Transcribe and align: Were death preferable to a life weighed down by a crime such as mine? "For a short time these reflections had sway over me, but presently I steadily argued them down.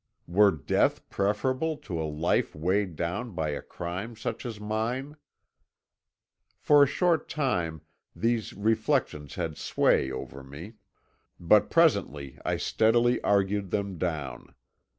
Were 0.25 0.49
death 0.49 1.07
preferable 1.11 1.77
to 1.77 2.01
a 2.01 2.09
life 2.09 2.55
weighed 2.55 2.95
down 2.95 3.35
by 3.35 3.49
a 3.49 3.61
crime 3.61 4.15
such 4.15 4.47
as 4.47 4.59
mine? 4.59 5.15
"For 6.57 6.81
a 6.81 6.87
short 6.87 7.29
time 7.29 7.81
these 8.15 8.51
reflections 8.53 9.35
had 9.35 9.57
sway 9.57 10.09
over 10.09 10.41
me, 10.43 10.73
but 11.39 11.69
presently 11.69 12.39
I 12.43 12.57
steadily 12.57 13.21
argued 13.21 13.69
them 13.69 13.99
down. 13.99 14.55